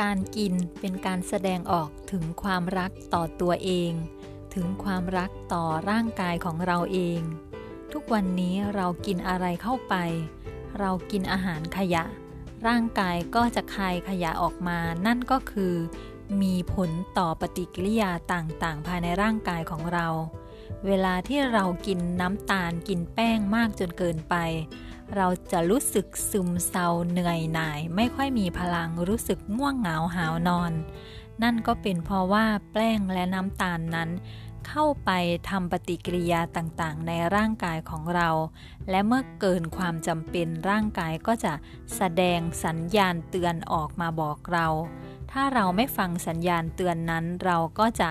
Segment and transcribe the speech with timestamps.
[0.00, 3.92] การกินเป็นการแสดงออกถึงความรักต่อตัวเอง
[4.54, 7.20] ถึงความรักต่อร่างกายของเราเอง
[7.92, 9.94] ทุกวันนี้เรากินอะไรเข้าไป
[10.78, 12.04] เรากินอาหารขยะ
[12.66, 15.74] ร่างกายก็จะคายขยะออกมา นั่นก็คือ
[16.42, 20.06] มีผลต่อปฏิกิริยาต่างๆ ภายในร่างกายของเรา
[20.86, 24.34] เวลาที่เรากินน้ำตาลกินแป้งมากจนเกินไป
[25.16, 30.72] เราจะรู้สึกซึมเศร้าเหนื่อยหน่าย ไม่ค่อยมีพลังรู้สึกง่วงเหงาหาวนอน
[31.42, 34.10] นั่นก็เป็นเพราะว่าแป้งและน้ำตาลนั้น
[34.68, 35.10] เข้าไป
[35.50, 38.28] ทำปฏิกิริยาต่างๆ ในร่างกายของเรา
[38.90, 41.52] และเมื่อเกินความจำเป็นร่างกายก็จะ
[41.96, 44.66] แสดงสัญญาณเตือนออกมาบอกเรา
[45.30, 48.10] ถ้าเราไม่ฟังสัญญาณเตือนนั้นเราก็จะ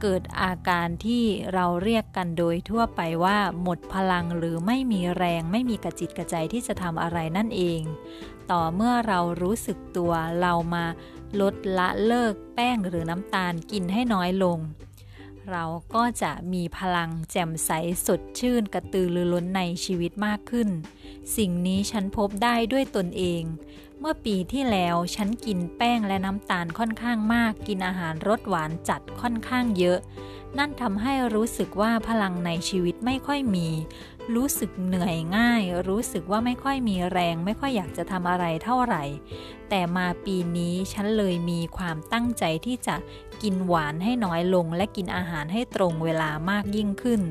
[0.00, 7.82] เกิดอาการที่เราเรียกกันโดยทั่วไปว่าหมดพลังหรือไม่มีแรงไม่มีกระจิตกระใจที่จะทำอะไรนั่นเอง
[8.50, 10.84] ต่อเมื่อเรารู้สึกตัวเรามา
[11.40, 14.58] ลดละเลิกแป้งหรือน้ำตาลกินให้น้อยลง
[15.50, 17.70] เราก็จะมีพลังแจ่มใส
[18.06, 20.68] สดชื่นกระตือรือร้นในชีวิตมากขึ้น
[21.36, 23.42] สิ่งนี้ฉันพบได้ด้วยตนเอง
[24.02, 29.98] เมื่อปีที่แล้วฉันกินแป้งและน้ำตาลค่อนข้างมาก กินอาหารรสหวานจัดค่อนข้างเยอะ
[30.58, 33.68] นั่นทำให้รู้สึกว่าพลังในชีวิตไม่ค่อยมี
[34.34, 39.04] รู้สึกเหนื่อยง่าย รู้สึกว่าไม่ค่อยมีแรง ไม่ค่อยอยากจะทำอะไรเท่าไหร่
[39.68, 42.96] แต่มาปีนี้ฉันเลยมีความตั้งใจที่จะ
[43.42, 47.22] กินหวานให้น้อยลง และกินอาหารให้ตรงเวลามากยิ่งขึ้น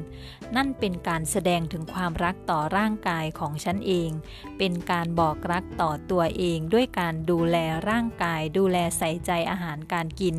[0.56, 4.10] นั่นเป็นการแสดงถึงความรักต่อร่างกายของฉันเอง
[4.58, 7.58] เป็นการบอกรักต่อตัวเองด้วยการดูแล
[7.90, 10.36] ร่างกาย ดูแลใส่ใจอาหารการกิน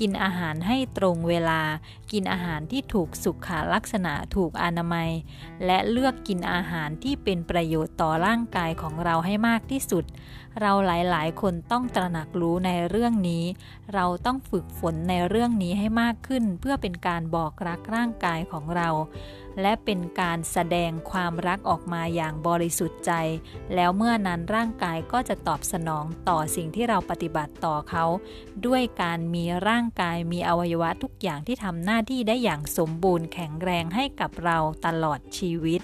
[0.00, 1.62] กินอาหารให้ตรงเวลา
[2.12, 5.10] กินอาหารที่ถูกสุขลักษณะถูกอนามัย
[5.66, 10.04] และเลือกกินอาหารที่เป็นประโยชน์ต่อร่างกายของเราให้มากที่สุด
[10.60, 13.44] เราหลายๆ คนต้องตระหนักรู้ในเรื่องนี้
[13.94, 18.88] เราต้องฝึกฝนในเรื่องนี้ให้มากขึ้น เพื่อเป็นการบอกรักร่างกายของเรา
[19.62, 23.12] และเป็นการแสดงความรักออกมาอย่างบริสุทธิ์ใจ
[23.74, 28.04] แล้วเมื่อนั้นร่างกายก็จะตอบสนองต่อสิ่งที่เราปฏิบัติต่อเขา
[28.66, 35.82] ด้วยการมีร่างกายมีอวัยวะทุกอย่างที่ทำหน้าที่ได้อย่างสมบูรณ์แข็งแรงให้กับเราตลอดชีวิต